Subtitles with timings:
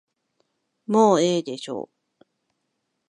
[0.87, 2.23] もうええでしょう。